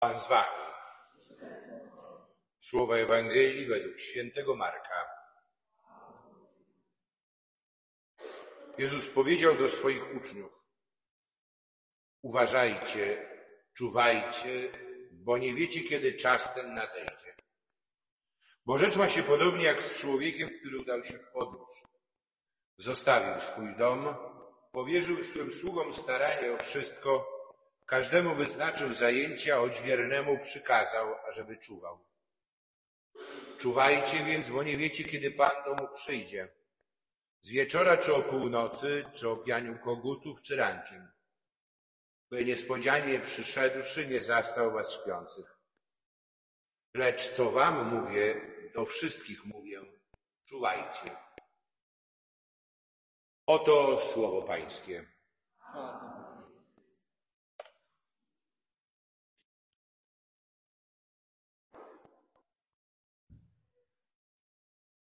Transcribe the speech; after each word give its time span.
Pan 0.00 0.18
z 0.18 0.28
wami. 0.28 0.64
Słowa 2.58 2.96
Ewangelii 2.96 3.66
według 3.66 3.98
świętego 3.98 4.56
Marka. 4.56 5.08
Jezus 8.78 9.14
powiedział 9.14 9.56
do 9.56 9.68
swoich 9.68 10.16
uczniów: 10.16 10.52
Uważajcie, 12.22 13.28
czuwajcie, 13.74 14.72
bo 15.12 15.38
nie 15.38 15.54
wiecie, 15.54 15.80
kiedy 15.80 16.12
czas 16.12 16.54
ten 16.54 16.74
nadejdzie. 16.74 17.36
Bo 18.66 18.78
rzecz 18.78 18.96
ma 18.96 19.08
się 19.08 19.22
podobnie 19.22 19.64
jak 19.64 19.82
z 19.82 19.94
człowiekiem, 19.94 20.48
który 20.60 20.78
udał 20.78 21.04
się 21.04 21.18
w 21.18 21.30
podróż. 21.32 21.72
Zostawił 22.76 23.40
swój 23.40 23.76
dom, 23.76 24.14
powierzył 24.72 25.24
swym 25.24 25.52
sługom 25.52 25.92
staranie 25.92 26.52
o 26.52 26.62
wszystko, 26.62 27.39
każdemu 27.90 28.34
wyznaczył 28.34 28.92
zajęcia, 28.92 29.60
odźwiernemu 29.60 30.38
przykazał, 30.38 31.14
ażeby 31.28 31.56
czuwał. 31.56 32.06
Czuwajcie 33.58 34.24
więc, 34.24 34.50
bo 34.50 34.62
nie 34.62 34.76
wiecie, 34.76 35.04
kiedy 35.04 35.30
Pan 35.30 35.64
do 35.64 35.74
domu 35.74 35.88
przyjdzie. 35.94 36.48
Z 37.40 37.50
wieczora, 37.50 37.96
czy 37.96 38.14
o 38.14 38.22
północy, 38.22 39.04
czy 39.12 39.28
o 39.28 39.36
pianiu 39.36 39.78
kogutów, 39.78 40.42
czy 40.42 40.56
rankiem. 40.56 41.12
By 42.30 42.44
niespodzianie 42.44 43.20
przyszedłszy, 43.20 44.06
nie 44.06 44.20
zastał 44.20 44.72
was 44.72 44.92
śpiących. 44.92 45.58
Lecz 46.94 47.30
co 47.30 47.50
wam 47.50 47.94
mówię, 47.94 48.40
do 48.74 48.84
wszystkich 48.84 49.44
mówię, 49.44 49.80
czuwajcie. 50.44 51.16
Oto 53.46 54.00
słowo 54.00 54.42
Pańskie. 54.42 55.06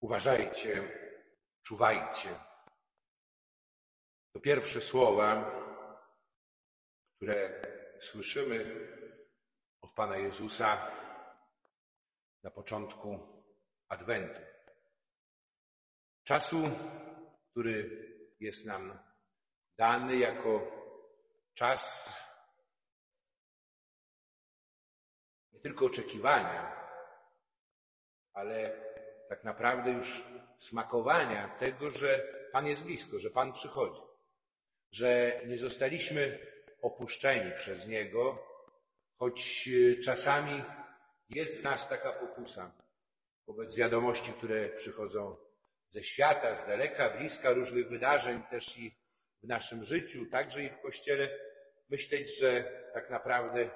Uważajcie, 0.03 0.99
czuwajcie. 1.63 2.29
To 4.33 4.41
pierwsze 4.41 4.81
słowa, 4.81 5.51
które 7.17 7.63
słyszymy 8.01 8.89
od 9.81 9.95
Pana 9.95 10.17
Jezusa 10.17 10.91
na 12.43 12.51
początku 12.51 13.19
Adwentu. 13.89 14.41
Czasu, 16.25 16.71
który 17.51 18.07
jest 18.41 18.67
nam 18.67 18.99
dany 19.79 20.17
jako 20.17 20.73
czas 21.55 22.13
nie 25.53 25.61
tylko 25.61 25.87
oczekiwania, 25.87 26.89
ale 28.33 28.92
tak 29.33 29.45
naprawdę 29.45 29.91
już 29.91 30.25
smakowania 30.59 31.49
tego, 31.49 31.91
że 31.91 32.33
Pan 32.53 32.67
jest 32.67 32.83
blisko, 32.83 33.19
że 33.19 33.31
Pan 33.31 33.53
przychodzi, 33.53 34.01
że 34.91 35.41
nie 35.47 35.59
zostaliśmy 35.59 36.39
opuszczeni 36.83 37.53
przez 37.53 37.87
Niego, 37.87 38.47
choć 39.19 39.69
czasami 40.05 40.63
jest 41.31 41.61
w 41.61 41.63
nas 41.63 41.89
taka 41.89 42.11
pokusa 42.11 42.73
wobec 43.47 43.77
wiadomości, 43.77 44.33
które 44.33 44.69
przychodzą 44.69 45.37
ze 45.89 46.03
świata, 46.03 46.57
z 46.57 46.67
daleka, 46.67 47.11
bliska 47.11 47.53
różnych 47.53 47.89
wydarzeń 47.89 48.43
też 48.51 48.79
i 48.79 48.95
w 49.43 49.49
naszym 49.49 49.85
życiu, 49.85 50.27
także 50.27 50.63
i 50.65 50.69
w 50.69 50.81
Kościele, 50.81 51.39
myśleć, 51.89 52.39
że 52.39 52.65
tak 52.95 53.11
naprawdę 53.11 53.71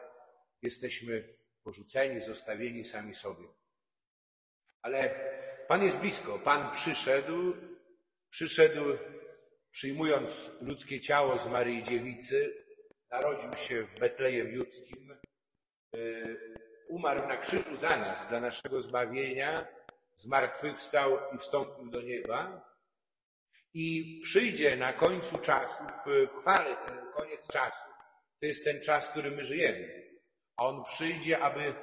jesteśmy 0.62 1.36
porzuceni, 1.64 2.20
zostawieni 2.20 2.84
sami 2.84 3.14
sobie. 3.14 3.44
Ale 4.82 5.35
Pan 5.68 5.82
jest 5.82 5.98
blisko. 5.98 6.38
Pan 6.38 6.70
przyszedł, 6.70 7.56
przyszedł 8.28 8.80
przyjmując 9.70 10.50
ludzkie 10.60 11.00
ciało 11.00 11.38
z 11.38 11.50
Maryi 11.50 11.82
Dziewicy, 11.82 12.64
narodził 13.10 13.54
się 13.54 13.82
w 13.82 13.98
Betlejem 13.98 14.48
Judzkim, 14.48 15.18
y, 15.96 16.36
umarł 16.88 17.28
na 17.28 17.36
krzyżu 17.36 17.76
za 17.76 17.96
nas, 17.96 18.28
dla 18.28 18.40
naszego 18.40 18.80
zbawienia, 18.80 19.66
zmartwychwstał 20.14 21.18
i 21.34 21.38
wstąpił 21.38 21.90
do 21.90 22.02
nieba 22.02 22.70
i 23.74 24.20
przyjdzie 24.24 24.76
na 24.76 24.92
końcu 24.92 25.38
czasów, 25.38 25.86
w 26.06 26.40
chwale 26.40 26.76
ten 26.86 27.12
koniec 27.16 27.48
czasów. 27.48 27.92
To 28.40 28.46
jest 28.46 28.64
ten 28.64 28.82
czas, 28.82 29.06
w 29.06 29.10
którym 29.10 29.34
my 29.34 29.44
żyjemy. 29.44 30.10
A 30.56 30.66
On 30.66 30.84
przyjdzie, 30.84 31.38
aby 31.38 31.74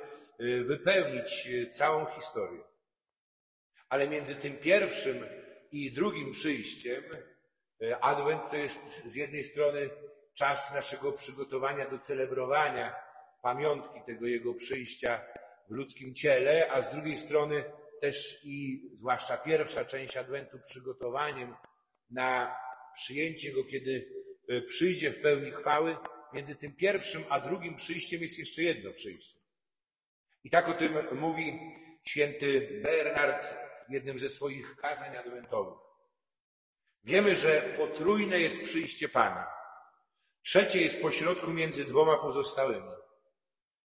y, 0.42 0.64
wypełnić 0.64 1.50
całą 1.72 2.06
historię. 2.06 2.73
Ale 3.94 4.08
między 4.08 4.36
tym 4.36 4.58
pierwszym 4.58 5.26
i 5.72 5.92
drugim 5.92 6.32
przyjściem, 6.32 7.04
y, 7.82 7.96
Adwent 7.96 8.50
to 8.50 8.56
jest 8.56 9.04
z 9.06 9.16
jednej 9.16 9.44
strony 9.44 9.90
czas 10.34 10.74
naszego 10.74 11.12
przygotowania 11.12 11.90
do 11.90 12.00
celebrowania 12.00 12.96
pamiątki 13.42 14.00
tego 14.06 14.28
Jego 14.28 14.54
przyjścia 14.54 15.22
w 15.70 15.72
ludzkim 15.72 16.16
ciele, 16.16 16.72
a 16.72 16.82
z 16.82 16.92
drugiej 16.92 17.18
strony 17.18 17.64
też 18.02 18.40
i 18.44 18.90
zwłaszcza 18.94 19.38
pierwsza 19.38 19.86
część 19.86 20.18
Adwentu 20.18 20.60
przygotowaniem 20.60 21.56
na 22.10 22.56
przyjęcie 22.94 23.52
Go, 23.52 23.64
kiedy 23.64 24.08
e, 24.50 24.62
przyjdzie 24.62 25.12
w 25.12 25.22
pełni 25.22 25.52
chwały. 25.52 25.96
Między 26.34 26.56
tym 26.56 26.76
pierwszym 26.76 27.24
a 27.30 27.40
drugim 27.40 27.76
przyjściem 27.76 28.22
jest 28.22 28.40
jeszcze 28.40 28.62
jedno 28.62 28.92
przyjście. 28.92 29.40
I 30.44 30.50
tak 30.50 30.70
o 30.70 30.74
tym 30.74 30.94
mówi 31.12 31.60
święty 32.06 32.82
Bernard 32.84 33.63
w 33.90 33.92
jednym 33.94 34.20
ze 34.20 34.30
swoich 34.30 34.76
kazań 34.76 35.18
adwentowych. 35.18 35.80
Wiemy, 37.04 37.36
że 37.36 37.62
potrójne 37.78 38.40
jest 38.40 38.64
przyjście 38.64 39.10
Pana. 39.10 39.48
Trzecie 40.42 40.82
jest 40.82 41.02
pośrodku 41.02 41.52
między 41.52 41.86
dwoma 41.86 42.18
pozostałymi. 42.18 42.92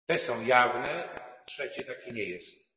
Te 0.06 0.18
są 0.18 0.46
jawne, 0.46 1.20
trzecie 1.46 1.84
takie 1.84 2.12
nie 2.12 2.24
jest. 2.24 2.72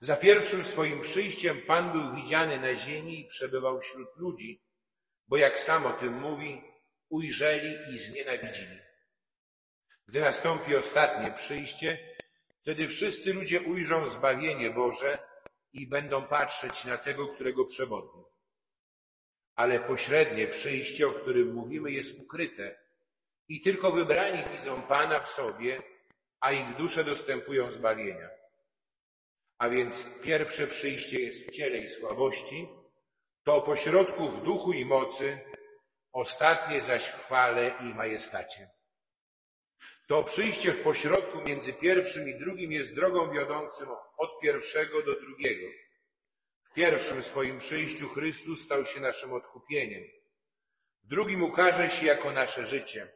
Za 0.00 0.16
pierwszym 0.16 0.64
swoim 0.64 1.00
przyjściem 1.00 1.62
Pan 1.66 1.92
był 1.92 2.14
widziany 2.14 2.60
na 2.60 2.74
ziemi 2.76 3.20
i 3.20 3.26
przebywał 3.26 3.80
wśród 3.80 4.16
ludzi, 4.16 4.62
bo 5.28 5.36
jak 5.36 5.60
sam 5.60 5.86
o 5.86 5.92
tym 5.92 6.20
mówi, 6.20 6.62
ujrzeli 7.08 7.94
i 7.94 7.98
znienawidzili. 7.98 8.78
Gdy 10.08 10.20
nastąpi 10.20 10.76
ostatnie 10.76 11.32
przyjście, 11.32 12.16
wtedy 12.60 12.88
wszyscy 12.88 13.32
ludzie 13.32 13.60
ujrzą 13.60 14.06
zbawienie 14.06 14.70
Boże 14.70 15.18
i 15.72 15.86
będą 15.86 16.22
patrzeć 16.26 16.84
na 16.84 16.98
tego, 16.98 17.28
którego 17.28 17.64
przewodni. 17.64 18.24
Ale 19.54 19.80
pośrednie 19.80 20.48
przyjście, 20.48 21.08
o 21.08 21.12
którym 21.12 21.54
mówimy, 21.54 21.90
jest 21.90 22.20
ukryte 22.20 22.78
i 23.48 23.60
tylko 23.60 23.92
wybrani 23.92 24.58
widzą 24.58 24.82
Pana 24.82 25.20
w 25.20 25.28
sobie, 25.28 25.82
a 26.40 26.52
ich 26.52 26.76
dusze 26.76 27.04
dostępują 27.04 27.70
zbawienia. 27.70 28.28
A 29.58 29.68
więc 29.68 30.10
pierwsze 30.22 30.66
przyjście 30.66 31.20
jest 31.20 31.46
w 31.46 31.50
ciele 31.50 31.78
i 31.78 31.90
słabości, 31.90 32.68
to 33.44 33.62
pośrodku 33.62 34.28
w 34.28 34.42
duchu 34.42 34.72
i 34.72 34.84
mocy, 34.84 35.38
ostatnie 36.12 36.80
zaś 36.80 37.08
chwale 37.08 37.74
i 37.80 37.94
majestacie. 37.94 38.70
To 40.06 40.24
przyjście 40.24 40.72
w 40.72 40.82
pośrodku 40.82 41.40
między 41.40 41.72
pierwszym 41.72 42.28
i 42.28 42.34
drugim 42.34 42.72
jest 42.72 42.94
drogą 42.94 43.30
wiodącą 43.30 43.96
od 44.16 44.40
pierwszego 44.40 45.02
do 45.02 45.20
drugiego. 45.20 45.66
W 46.70 46.74
pierwszym 46.74 47.22
swoim 47.22 47.58
przyjściu 47.58 48.08
Chrystus 48.08 48.64
stał 48.64 48.84
się 48.84 49.00
naszym 49.00 49.32
odkupieniem. 49.32 50.02
W 51.02 51.06
drugim 51.06 51.42
ukaże 51.42 51.90
się 51.90 52.06
jako 52.06 52.32
nasze 52.32 52.66
życie, 52.66 53.12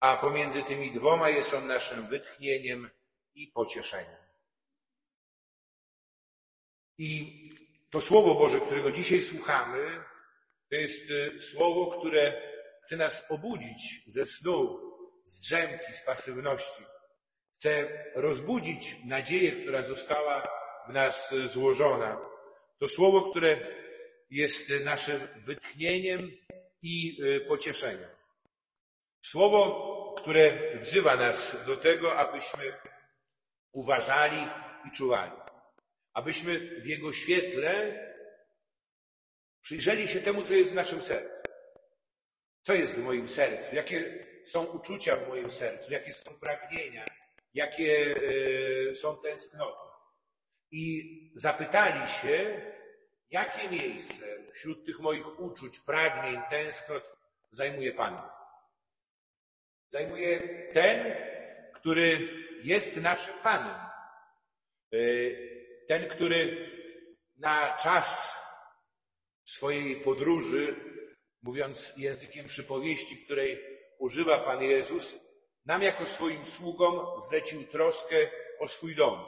a 0.00 0.16
pomiędzy 0.16 0.62
tymi 0.62 0.92
dwoma 0.92 1.30
jest 1.30 1.54
On 1.54 1.66
naszym 1.66 2.06
wytchnieniem 2.06 2.90
i 3.34 3.48
pocieszeniem. 3.48 4.24
I 6.98 7.50
to 7.90 8.00
Słowo 8.00 8.34
Boże, 8.34 8.60
którego 8.60 8.92
dzisiaj 8.92 9.22
słuchamy, 9.22 10.04
to 10.70 10.76
jest 10.76 11.10
e, 11.10 11.40
Słowo, 11.40 11.86
które 11.86 12.42
chce 12.82 12.96
nas 12.96 13.24
obudzić 13.28 14.02
ze 14.06 14.26
snu, 14.26 14.83
z 15.24 15.40
drzemki, 15.40 15.92
z 15.92 16.00
pasywności. 16.00 16.82
Chce 17.54 18.04
rozbudzić 18.14 18.96
nadzieję, 19.04 19.52
która 19.52 19.82
została 19.82 20.48
w 20.88 20.92
nas 20.92 21.34
złożona. 21.44 22.20
To 22.78 22.88
Słowo, 22.88 23.30
które 23.30 23.56
jest 24.30 24.72
naszym 24.84 25.20
wytchnieniem 25.36 26.30
i 26.82 27.18
e, 27.22 27.40
pocieszeniem. 27.40 28.10
Słowo, 29.22 30.14
które 30.18 30.78
wzywa 30.78 31.16
nas 31.16 31.56
do 31.66 31.76
tego, 31.76 32.16
abyśmy 32.16 32.72
uważali 33.72 34.48
i 34.88 34.96
czuwali 34.96 35.44
abyśmy 36.14 36.80
w 36.80 36.86
Jego 36.86 37.12
świetle 37.12 38.00
przyjrzeli 39.62 40.08
się 40.08 40.20
temu, 40.20 40.42
co 40.42 40.54
jest 40.54 40.70
w 40.70 40.74
naszym 40.74 41.02
sercu. 41.02 41.42
Co 42.62 42.74
jest 42.74 42.94
w 42.94 43.02
moim 43.02 43.28
sercu? 43.28 43.74
Jakie 43.74 44.26
są 44.46 44.64
uczucia 44.64 45.16
w 45.16 45.28
moim 45.28 45.50
sercu? 45.50 45.92
Jakie 45.92 46.12
są 46.12 46.34
pragnienia? 46.40 47.06
jakie 47.54 48.16
e, 48.90 48.94
są 48.94 49.16
tęsknoty. 49.16 49.88
I 50.70 51.30
zapytali 51.34 52.08
się, 52.08 52.60
jakie 53.30 53.68
miejsce 53.68 54.24
wśród 54.52 54.86
tych 54.86 55.00
moich 55.00 55.40
uczuć, 55.40 55.80
pragnień, 55.80 56.40
tęsknot 56.50 57.16
zajmuje 57.50 57.92
Pan. 57.92 58.22
Zajmuje 59.90 60.40
ten, 60.72 61.16
który 61.74 62.28
jest 62.62 62.96
naszym 62.96 63.34
Panem. 63.42 63.76
E, 64.92 64.98
ten, 65.88 66.08
który 66.08 66.70
na 67.36 67.76
czas 67.76 68.38
swojej 69.44 69.96
podróży, 69.96 70.76
mówiąc 71.42 71.94
językiem 71.96 72.46
przypowieści, 72.46 73.16
której 73.16 73.73
używa 73.98 74.38
Pan 74.38 74.62
Jezus, 74.62 75.18
nam 75.66 75.82
jako 75.82 76.06
swoim 76.06 76.44
sługom 76.44 77.20
zlecił 77.20 77.64
troskę 77.64 78.16
o 78.60 78.68
swój 78.68 78.94
dom. 78.94 79.26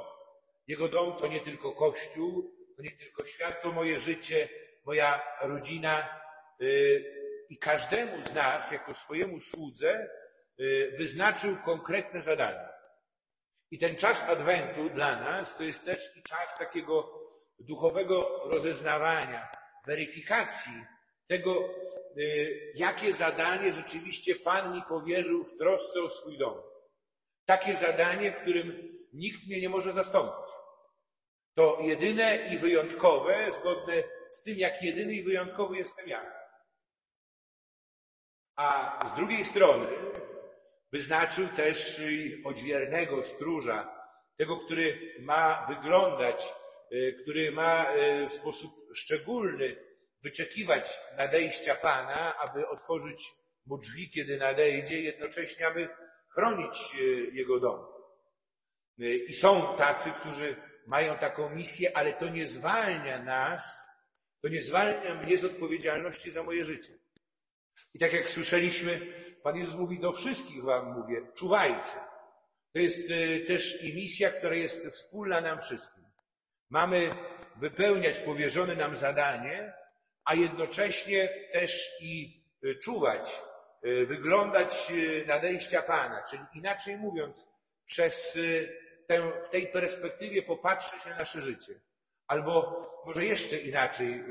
Jego 0.67 0.89
dom 0.89 1.19
to 1.19 1.27
nie 1.27 1.41
tylko 1.41 1.73
Kościół, 1.73 2.55
to 2.77 2.83
nie 2.83 2.91
tylko 2.91 3.27
świat, 3.27 3.63
to 3.63 3.73
moje 3.73 3.99
życie, 3.99 4.49
moja 4.85 5.23
rodzina 5.43 6.21
y, 6.63 7.05
i 7.49 7.59
każdemu 7.59 8.27
z 8.27 8.35
nas, 8.35 8.73
jako 8.73 8.95
swojemu 8.95 9.41
słudze, 9.41 10.09
y, 10.61 10.95
wyznaczył 10.97 11.57
konkretne 11.65 12.23
zadanie. 12.23 12.69
I 13.71 13.79
ten 13.79 13.97
czas 13.97 14.29
Adwentu 14.29 14.91
dla 14.91 15.21
nas 15.21 15.57
to 15.57 15.63
jest 15.65 15.85
też 15.85 16.23
czas 16.29 16.59
takiego 16.59 17.23
duchowego 17.59 18.41
rozeznawania, 18.45 19.49
weryfikacji 19.87 20.73
tego, 21.27 21.75
y, 22.19 22.73
jakie 22.75 23.15
zadanie 23.15 23.73
rzeczywiście 23.73 24.35
Pan 24.35 24.75
mi 24.75 24.83
powierzył 24.83 25.45
w 25.45 25.59
trosce 25.59 26.01
o 26.01 26.09
swój 26.11 26.39
dom. 26.39 26.63
Takie 27.45 27.77
zadanie, 27.77 28.33
w 28.33 28.37
którym 28.37 28.99
nikt 29.13 29.47
mnie 29.47 29.61
nie 29.61 29.69
może 29.69 29.93
zastąpić. 29.93 30.55
To 31.55 31.79
jedyne 31.81 32.49
i 32.55 32.59
wyjątkowe, 32.59 33.53
zgodne 33.53 34.03
z 34.31 34.43
tym, 34.43 34.59
jak 34.59 34.83
jedyny 34.83 35.13
i 35.13 35.23
wyjątkowy 35.23 35.77
jestem 35.77 36.09
ja. 36.09 36.33
A 38.57 38.99
z 39.09 39.17
drugiej 39.17 39.45
strony 39.45 39.87
wyznaczył 40.93 41.49
też 41.49 42.01
odźwiernego 42.45 43.23
stróża, 43.23 43.97
tego, 44.37 44.57
który 44.57 45.15
ma 45.21 45.67
wyglądać, 45.69 46.55
y, 46.93 47.17
który 47.23 47.53
ma 47.53 47.95
y, 47.95 48.29
w 48.29 48.33
sposób 48.33 48.73
szczególny 48.95 49.86
wyczekiwać 50.27 51.01
nadejścia 51.19 51.75
Pana, 51.75 52.39
aby 52.39 52.69
otworzyć 52.69 53.35
mu 53.67 53.79
drzwi, 53.79 54.11
kiedy 54.11 54.39
nadejdzie, 54.39 55.03
jednocześnie, 55.03 55.67
aby 55.67 55.89
chronić 56.29 56.77
e, 56.95 57.05
jego 57.41 57.61
dom. 57.61 57.87
E, 59.01 59.05
I 59.05 59.35
są 59.35 59.77
tacy, 59.77 60.11
którzy 60.11 60.57
mają 60.87 61.19
taką 61.19 61.51
misję, 61.51 61.97
ale 61.97 62.13
to 62.13 62.29
nie 62.29 62.47
zwalnia 62.47 63.19
nas, 63.19 63.89
to 64.43 64.49
nie 64.49 64.63
zwalnia 64.63 65.15
mnie 65.15 65.39
z 65.39 65.45
odpowiedzialności 65.45 66.31
za 66.31 66.43
moje 66.43 66.65
życie. 66.65 66.93
I 67.95 67.99
tak 67.99 68.13
jak 68.13 68.31
słyszeliśmy, 68.31 69.01
Pan 69.43 69.57
Jezus 69.57 69.77
mówi 69.77 70.01
do 70.01 70.13
wszystkich 70.13 70.65
wam 70.65 70.93
mówię, 70.93 71.17
czuwajcie. 71.35 71.99
To 72.73 72.81
jest 72.81 73.11
e, 73.11 73.41
też 73.41 73.83
i 73.83 73.95
misja, 73.95 74.31
która 74.31 74.55
jest 74.55 74.87
wspólna 74.87 75.41
nam 75.41 75.61
wszystkim. 75.61 76.05
Mamy 76.71 77.15
wypełniać 77.57 78.19
powierzone 78.19 78.77
nam 78.77 78.97
zadanie, 78.97 79.86
a 80.27 80.35
jednocześnie 80.35 81.29
też 81.53 81.91
i 82.01 82.43
e, 82.65 82.75
czuwać, 82.75 83.41
e, 83.83 84.05
wyglądać 84.05 84.93
e, 84.93 85.27
nadejścia 85.27 85.83
Pana, 85.83 86.23
czyli 86.31 86.43
inaczej 86.55 86.97
mówiąc, 86.97 87.49
przez 87.85 88.39
tę, 89.07 89.33
w 89.43 89.49
tej 89.49 89.67
perspektywie 89.67 90.43
popatrzeć 90.43 91.07
na 91.07 91.17
nasze 91.17 91.41
życie. 91.41 91.81
Albo 92.27 92.81
może 93.07 93.25
jeszcze 93.25 93.57
inaczej, 93.57 94.25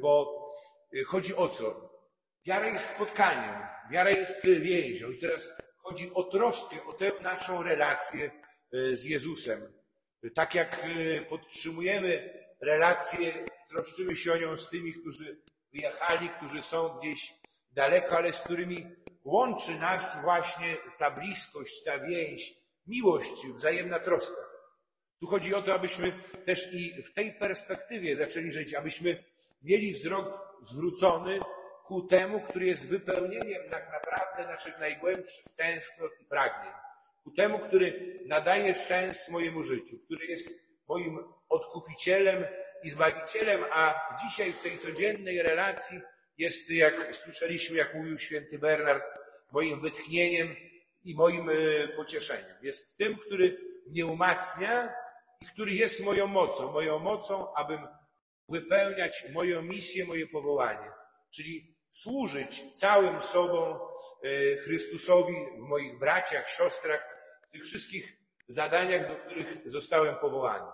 bo 0.00 0.42
chodzi 1.06 1.34
o 1.34 1.48
co? 1.48 1.90
Wiara 2.46 2.66
jest 2.66 2.90
spotkaniem, 2.90 3.54
wiara 3.90 4.10
jest 4.10 4.46
więzią 4.46 5.10
i 5.10 5.18
teraz 5.18 5.52
chodzi 5.76 6.14
o 6.14 6.22
troskę, 6.22 6.76
o 6.86 6.92
tę 6.92 7.12
naszą 7.20 7.62
relację 7.62 8.30
z 8.72 9.04
Jezusem. 9.04 9.72
Tak 10.34 10.54
jak 10.54 10.86
podtrzymujemy 11.28 12.44
relacje 12.60 13.46
troszczymy 13.72 14.16
się 14.16 14.32
o 14.32 14.36
nią 14.36 14.56
z 14.56 14.70
tymi, 14.70 14.92
którzy 14.92 15.42
wyjechali, 15.72 16.28
którzy 16.28 16.62
są 16.62 16.88
gdzieś 16.88 17.34
daleko, 17.72 18.16
ale 18.16 18.32
z 18.32 18.40
którymi 18.40 18.96
łączy 19.24 19.74
nas 19.74 20.22
właśnie 20.22 20.76
ta 20.98 21.10
bliskość, 21.10 21.84
ta 21.84 21.98
więź, 21.98 22.54
miłość, 22.86 23.46
wzajemna 23.54 23.98
troska. 23.98 24.42
Tu 25.20 25.26
chodzi 25.26 25.54
o 25.54 25.62
to, 25.62 25.74
abyśmy 25.74 26.12
też 26.46 26.72
i 26.72 27.02
w 27.02 27.14
tej 27.14 27.32
perspektywie 27.32 28.16
zaczęli 28.16 28.52
żyć, 28.52 28.74
abyśmy 28.74 29.24
mieli 29.62 29.92
wzrok 29.92 30.56
zwrócony 30.60 31.40
ku 31.86 32.02
temu, 32.02 32.40
który 32.40 32.66
jest 32.66 32.88
wypełnieniem 32.88 33.70
tak 33.70 33.92
naprawdę 33.92 34.52
naszych 34.52 34.78
najgłębszych 34.78 35.44
tęsknot 35.56 36.12
i 36.20 36.24
pragnień. 36.24 36.72
Ku 37.24 37.30
temu, 37.30 37.58
który 37.58 38.18
nadaje 38.26 38.74
sens 38.74 39.28
mojemu 39.28 39.62
życiu, 39.62 39.96
który 40.04 40.26
jest 40.26 40.48
moim 40.88 41.18
odkupicielem, 41.48 42.44
i 42.84 42.90
Zbawicielem, 42.90 43.64
a 43.70 44.16
dzisiaj 44.22 44.52
w 44.52 44.58
tej 44.58 44.78
codziennej 44.78 45.42
relacji 45.42 46.00
jest, 46.38 46.70
jak 46.70 47.16
słyszeliśmy, 47.16 47.76
jak 47.76 47.94
mówił 47.94 48.18
święty 48.18 48.58
Bernard, 48.58 49.04
moim 49.52 49.80
wytchnieniem 49.80 50.56
i 51.04 51.14
moim 51.14 51.50
e, 51.50 51.54
pocieszeniem. 51.88 52.56
Jest 52.62 52.98
tym, 52.98 53.18
który 53.18 53.58
mnie 53.86 54.06
umacnia 54.06 54.94
i 55.40 55.46
który 55.46 55.72
jest 55.72 56.04
moją 56.04 56.26
mocą, 56.26 56.72
moją 56.72 56.98
mocą, 56.98 57.54
abym 57.54 57.88
wypełniać 58.48 59.24
moją 59.32 59.62
misję, 59.62 60.04
moje 60.04 60.26
powołanie, 60.26 60.90
czyli 61.30 61.76
służyć 61.90 62.72
całym 62.74 63.20
sobą 63.20 63.78
e, 64.22 64.56
Chrystusowi 64.56 65.34
w 65.56 65.58
moich 65.58 65.98
braciach, 65.98 66.48
siostrach, 66.48 67.16
w 67.48 67.52
tych 67.52 67.64
wszystkich 67.64 68.16
zadaniach, 68.48 69.08
do 69.08 69.16
których 69.16 69.58
zostałem 69.64 70.16
powołany. 70.16 70.66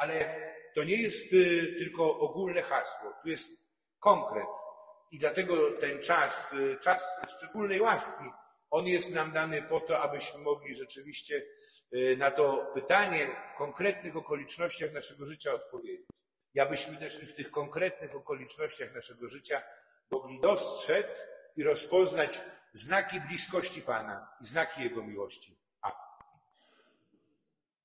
Ale 0.00 0.50
to 0.74 0.84
nie 0.84 1.02
jest 1.02 1.32
y, 1.32 1.74
tylko 1.78 2.18
ogólne 2.18 2.62
hasło, 2.62 3.12
tu 3.22 3.28
jest 3.28 3.50
konkret. 3.98 4.46
I 5.10 5.18
dlatego 5.18 5.70
ten 5.70 6.02
czas, 6.02 6.52
y, 6.52 6.76
czas 6.82 7.20
szczególnej 7.36 7.80
łaski, 7.80 8.24
on 8.70 8.86
jest 8.86 9.14
nam 9.14 9.32
dany 9.32 9.62
po 9.62 9.80
to, 9.80 10.00
abyśmy 10.02 10.40
mogli 10.40 10.74
rzeczywiście 10.74 11.42
y, 11.94 12.16
na 12.18 12.30
to 12.30 12.70
pytanie 12.74 13.36
w 13.46 13.54
konkretnych 13.54 14.16
okolicznościach 14.16 14.92
naszego 14.92 15.26
życia 15.26 15.52
odpowiedzieć. 15.54 16.06
I 16.54 16.60
abyśmy 16.60 16.96
też 16.96 17.32
w 17.32 17.34
tych 17.34 17.50
konkretnych 17.50 18.16
okolicznościach 18.16 18.94
naszego 18.94 19.28
życia 19.28 19.62
mogli 20.10 20.40
dostrzec 20.40 21.22
i 21.56 21.62
rozpoznać 21.62 22.40
znaki 22.72 23.20
bliskości 23.20 23.82
Pana 23.82 24.28
i 24.40 24.44
znaki 24.44 24.82
Jego 24.82 25.02
miłości. 25.02 25.56